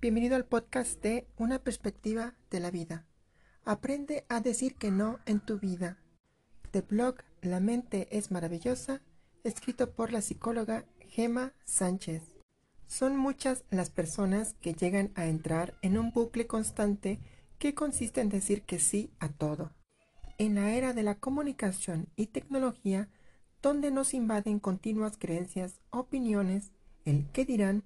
Bienvenido 0.00 0.36
al 0.36 0.44
podcast 0.44 1.02
de 1.02 1.26
Una 1.38 1.58
perspectiva 1.58 2.34
de 2.50 2.60
la 2.60 2.70
vida. 2.70 3.06
Aprende 3.64 4.26
a 4.28 4.40
decir 4.40 4.74
que 4.74 4.90
no 4.90 5.20
en 5.24 5.40
tu 5.40 5.58
vida. 5.58 5.96
De 6.70 6.82
blog 6.82 7.16
La 7.40 7.58
mente 7.58 8.08
es 8.10 8.30
maravillosa, 8.30 9.00
escrito 9.44 9.90
por 9.92 10.12
la 10.12 10.20
psicóloga 10.20 10.84
Gema 11.00 11.54
Sánchez. 11.64 12.22
Son 12.86 13.16
muchas 13.16 13.64
las 13.70 13.88
personas 13.88 14.54
que 14.60 14.74
llegan 14.74 15.12
a 15.14 15.24
entrar 15.24 15.78
en 15.80 15.96
un 15.98 16.12
bucle 16.12 16.46
constante 16.46 17.18
que 17.58 17.74
consiste 17.74 18.20
en 18.20 18.28
decir 18.28 18.64
que 18.64 18.78
sí 18.78 19.10
a 19.18 19.30
todo. 19.30 19.72
En 20.36 20.56
la 20.56 20.72
era 20.72 20.92
de 20.92 21.02
la 21.02 21.14
comunicación 21.14 22.10
y 22.16 22.26
tecnología, 22.26 23.08
donde 23.62 23.90
nos 23.90 24.12
invaden 24.12 24.60
continuas 24.60 25.16
creencias, 25.16 25.80
opiniones, 25.88 26.70
el 27.06 27.26
qué 27.32 27.46
dirán, 27.46 27.82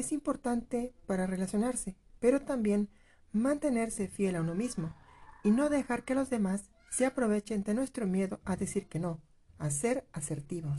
es 0.00 0.12
importante 0.12 0.94
para 1.06 1.26
relacionarse, 1.26 1.96
pero 2.20 2.40
también 2.40 2.88
mantenerse 3.32 4.08
fiel 4.08 4.36
a 4.36 4.40
uno 4.40 4.54
mismo 4.54 4.94
y 5.42 5.50
no 5.50 5.68
dejar 5.68 6.04
que 6.04 6.14
los 6.14 6.30
demás 6.30 6.70
se 6.90 7.06
aprovechen 7.06 7.64
de 7.64 7.74
nuestro 7.74 8.06
miedo 8.06 8.40
a 8.44 8.56
decir 8.56 8.86
que 8.86 8.98
no, 8.98 9.20
a 9.58 9.70
ser 9.70 10.06
asertivos. 10.12 10.78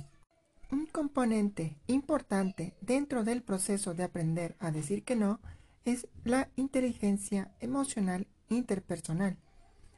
Un 0.72 0.86
componente 0.86 1.78
importante 1.88 2.76
dentro 2.82 3.24
del 3.24 3.42
proceso 3.42 3.94
de 3.94 4.04
aprender 4.04 4.56
a 4.60 4.72
decir 4.72 5.04
que 5.04 5.16
no 5.16 5.40
es 5.86 6.08
la 6.24 6.50
inteligencia 6.56 7.52
emocional 7.60 8.28
interpersonal, 8.50 9.38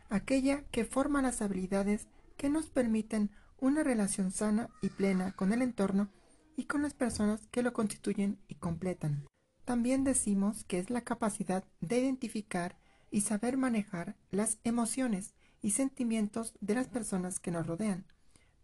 aquella 0.10 0.64
que 0.72 0.86
forma 0.86 1.22
las 1.22 1.42
habilidades 1.42 2.08
que 2.38 2.50
nos 2.50 2.70
permiten 2.70 3.32
una 3.60 3.84
relación 3.84 4.32
sana 4.32 4.70
y 4.82 4.90
plena 4.90 5.34
con 5.34 5.54
el 5.54 5.62
entorno 5.62 6.10
y 6.55 6.66
con 6.66 6.82
las 6.82 6.94
personas 6.94 7.48
que 7.48 7.63
lo 7.63 7.74
constituyen 7.74 8.40
y 8.48 8.55
completan. 8.55 9.26
También 9.66 10.04
decimos 10.04 10.63
que 10.66 10.80
es 10.80 10.90
la 10.90 11.02
capacidad 11.02 11.63
de 11.80 11.99
identificar 11.99 12.77
y 13.10 13.21
saber 13.21 13.57
manejar 13.57 14.16
las 14.32 14.60
emociones 14.63 15.34
y 15.62 15.72
sentimientos 15.72 16.54
de 16.60 16.76
las 16.76 16.88
personas 16.88 17.40
que 17.40 17.52
nos 17.52 17.68
rodean, 17.68 18.05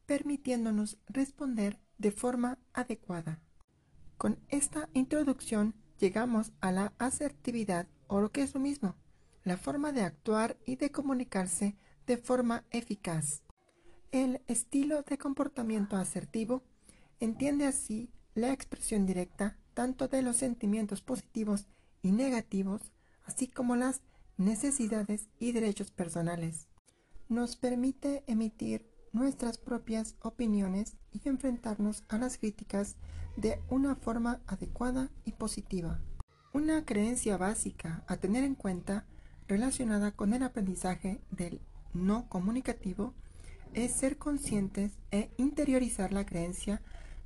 permitiéndonos 0.05 0.97
responder 1.07 1.79
de 1.97 2.11
forma 2.11 2.57
adecuada. 2.73 3.39
Con 4.17 4.39
esta 4.49 4.89
introducción 4.93 5.75
llegamos 5.99 6.51
a 6.59 6.71
la 6.71 6.93
asertividad 6.97 7.87
o 8.07 8.21
lo 8.21 8.31
que 8.31 8.41
es 8.41 8.53
lo 8.53 8.59
mismo, 8.59 8.95
la 9.43 9.57
forma 9.57 9.91
de 9.91 10.01
actuar 10.01 10.57
y 10.65 10.77
de 10.77 10.91
comunicarse 10.91 11.77
de 12.07 12.17
forma 12.17 12.65
eficaz. 12.71 13.43
El 14.11 14.41
estilo 14.47 15.03
de 15.03 15.17
comportamiento 15.17 15.97
asertivo 15.97 16.63
Entiende 17.19 17.65
así 17.65 18.11
la 18.35 18.53
expresión 18.53 19.07
directa 19.07 19.57
tanto 19.73 20.07
de 20.07 20.21
los 20.21 20.35
sentimientos 20.35 21.01
positivos 21.01 21.65
y 22.03 22.11
negativos, 22.11 22.91
así 23.25 23.47
como 23.47 23.75
las 23.75 24.01
necesidades 24.37 25.27
y 25.39 25.51
derechos 25.51 25.89
personales. 25.89 26.67
Nos 27.27 27.55
permite 27.55 28.23
emitir 28.27 28.87
nuestras 29.13 29.57
propias 29.57 30.15
opiniones 30.21 30.95
y 31.11 31.27
enfrentarnos 31.27 32.03
a 32.07 32.19
las 32.19 32.37
críticas 32.37 32.97
de 33.35 33.59
una 33.69 33.95
forma 33.95 34.41
adecuada 34.45 35.09
y 35.25 35.31
positiva. 35.31 35.99
Una 36.53 36.85
creencia 36.85 37.37
básica 37.37 38.03
a 38.07 38.17
tener 38.17 38.43
en 38.43 38.55
cuenta 38.55 39.07
relacionada 39.47 40.11
con 40.11 40.33
el 40.33 40.43
aprendizaje 40.43 41.21
del 41.31 41.61
no 41.93 42.29
comunicativo 42.29 43.15
es 43.73 43.91
ser 43.91 44.17
conscientes 44.17 44.97
e 45.11 45.31
interiorizar 45.37 46.13
la 46.13 46.25
creencia 46.25 46.81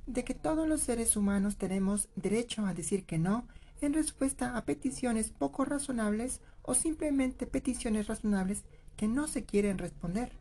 de 0.06 0.24
que 0.24 0.34
todos 0.34 0.68
los 0.68 0.80
seres 0.80 1.16
humanos 1.16 1.56
tenemos 1.56 2.08
derecho 2.16 2.66
a 2.66 2.74
decir 2.74 3.04
que 3.04 3.18
no 3.18 3.46
en 3.80 3.92
respuesta 3.92 4.56
a 4.56 4.64
peticiones 4.64 5.30
poco 5.30 5.64
razonables 5.64 6.40
o 6.62 6.74
simplemente 6.74 7.46
peticiones 7.46 8.06
razonables 8.06 8.64
que 8.96 9.08
no 9.08 9.26
se 9.26 9.44
quieren 9.44 9.78
responder. 9.78 10.32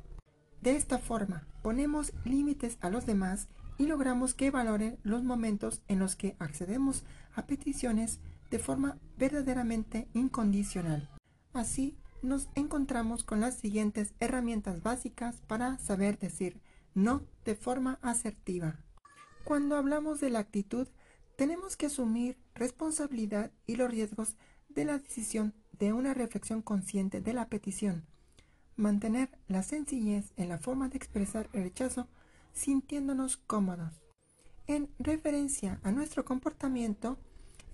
De 0.61 0.75
esta 0.75 0.99
forma, 0.99 1.47
ponemos 1.63 2.13
límites 2.23 2.77
a 2.81 2.89
los 2.89 3.05
demás 3.05 3.47
y 3.77 3.87
logramos 3.87 4.35
que 4.35 4.51
valoren 4.51 4.99
los 5.01 5.23
momentos 5.23 5.81
en 5.87 5.97
los 5.97 6.15
que 6.15 6.35
accedemos 6.37 7.03
a 7.35 7.47
peticiones 7.47 8.19
de 8.51 8.59
forma 8.59 8.99
verdaderamente 9.17 10.07
incondicional. 10.13 11.09
Así, 11.53 11.97
nos 12.21 12.49
encontramos 12.53 13.23
con 13.23 13.41
las 13.41 13.55
siguientes 13.55 14.13
herramientas 14.19 14.83
básicas 14.83 15.41
para 15.47 15.79
saber 15.79 16.19
decir 16.19 16.61
no 16.93 17.23
de 17.45 17.55
forma 17.55 17.97
asertiva. 18.03 18.77
Cuando 19.43 19.75
hablamos 19.75 20.19
de 20.21 20.29
la 20.29 20.39
actitud, 20.39 20.87
tenemos 21.35 21.75
que 21.75 21.87
asumir 21.87 22.37
responsabilidad 22.53 23.51
y 23.65 23.75
los 23.75 23.89
riesgos 23.89 24.35
de 24.69 24.85
la 24.85 24.99
decisión 24.99 25.53
de 25.71 25.93
una 25.93 26.13
reflexión 26.13 26.61
consciente 26.61 27.21
de 27.21 27.33
la 27.33 27.49
petición. 27.49 28.05
Mantener 28.75 29.29
la 29.47 29.63
sencillez 29.63 30.31
en 30.37 30.49
la 30.49 30.57
forma 30.57 30.89
de 30.89 30.97
expresar 30.97 31.49
el 31.53 31.63
rechazo 31.63 32.07
sintiéndonos 32.53 33.37
cómodos. 33.37 34.01
En 34.67 34.89
referencia 34.99 35.79
a 35.83 35.91
nuestro 35.91 36.23
comportamiento, 36.23 37.17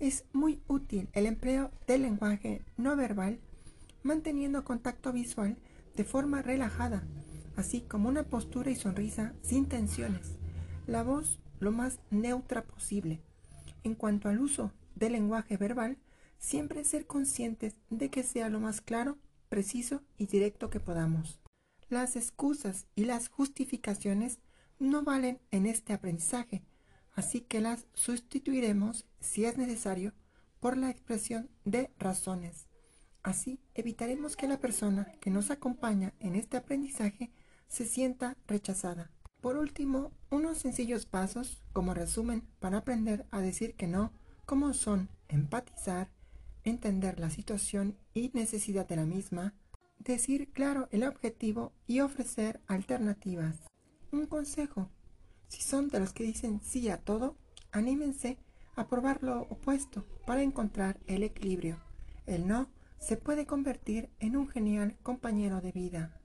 es 0.00 0.24
muy 0.32 0.62
útil 0.68 1.08
el 1.12 1.26
empleo 1.26 1.70
del 1.86 2.02
lenguaje 2.02 2.64
no 2.76 2.96
verbal, 2.96 3.40
manteniendo 4.02 4.64
contacto 4.64 5.12
visual 5.12 5.58
de 5.96 6.04
forma 6.04 6.40
relajada, 6.40 7.02
así 7.56 7.82
como 7.82 8.08
una 8.08 8.22
postura 8.22 8.70
y 8.70 8.76
sonrisa 8.76 9.34
sin 9.42 9.66
tensiones. 9.66 10.38
La 10.86 11.02
voz 11.02 11.38
lo 11.60 11.72
más 11.72 11.98
neutra 12.10 12.62
posible. 12.62 13.20
En 13.84 13.94
cuanto 13.94 14.28
al 14.28 14.40
uso 14.40 14.72
del 14.94 15.12
lenguaje 15.12 15.56
verbal, 15.56 15.98
siempre 16.38 16.84
ser 16.84 17.06
conscientes 17.06 17.76
de 17.90 18.10
que 18.10 18.22
sea 18.22 18.48
lo 18.48 18.60
más 18.60 18.80
claro, 18.80 19.18
preciso 19.48 20.02
y 20.16 20.26
directo 20.26 20.70
que 20.70 20.80
podamos. 20.80 21.40
Las 21.88 22.16
excusas 22.16 22.86
y 22.94 23.04
las 23.04 23.28
justificaciones 23.28 24.38
no 24.78 25.02
valen 25.02 25.40
en 25.50 25.66
este 25.66 25.92
aprendizaje, 25.92 26.62
así 27.14 27.40
que 27.40 27.60
las 27.60 27.86
sustituiremos, 27.94 29.06
si 29.20 29.44
es 29.44 29.56
necesario, 29.56 30.12
por 30.60 30.76
la 30.76 30.90
expresión 30.90 31.48
de 31.64 31.90
razones. 31.98 32.66
Así 33.22 33.60
evitaremos 33.74 34.36
que 34.36 34.48
la 34.48 34.58
persona 34.58 35.12
que 35.20 35.30
nos 35.30 35.50
acompaña 35.50 36.14
en 36.20 36.34
este 36.34 36.56
aprendizaje 36.56 37.30
se 37.68 37.84
sienta 37.84 38.36
rechazada. 38.46 39.10
Por 39.40 39.56
último, 39.56 40.12
unos 40.30 40.58
sencillos 40.58 41.06
pasos 41.06 41.62
como 41.72 41.94
resumen 41.94 42.42
para 42.58 42.78
aprender 42.78 43.26
a 43.30 43.40
decir 43.40 43.74
que 43.74 43.86
no, 43.86 44.12
como 44.46 44.74
son 44.74 45.08
empatizar, 45.28 46.10
entender 46.64 47.20
la 47.20 47.30
situación 47.30 47.96
y 48.14 48.30
necesidad 48.34 48.86
de 48.88 48.96
la 48.96 49.04
misma, 49.04 49.54
decir 49.98 50.50
claro 50.52 50.88
el 50.90 51.04
objetivo 51.04 51.72
y 51.86 52.00
ofrecer 52.00 52.60
alternativas. 52.66 53.56
Un 54.10 54.26
consejo. 54.26 54.90
Si 55.46 55.62
son 55.62 55.88
de 55.88 56.00
los 56.00 56.12
que 56.12 56.24
dicen 56.24 56.60
sí 56.62 56.88
a 56.88 56.98
todo, 56.98 57.36
anímense 57.70 58.38
a 58.74 58.88
probar 58.88 59.22
lo 59.22 59.42
opuesto 59.42 60.04
para 60.26 60.42
encontrar 60.42 60.98
el 61.06 61.22
equilibrio. 61.22 61.78
El 62.26 62.46
no 62.46 62.68
se 62.98 63.16
puede 63.16 63.46
convertir 63.46 64.10
en 64.18 64.36
un 64.36 64.48
genial 64.48 64.96
compañero 65.02 65.60
de 65.60 65.72
vida. 65.72 66.20